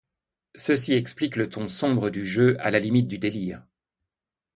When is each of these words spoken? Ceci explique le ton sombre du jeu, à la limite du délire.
Ceci 0.55 0.93
explique 0.93 1.35
le 1.35 1.47
ton 1.47 1.67
sombre 1.67 2.09
du 2.09 2.25
jeu, 2.25 2.55
à 2.59 2.71
la 2.71 2.79
limite 2.79 3.07
du 3.07 3.19
délire. 3.19 3.63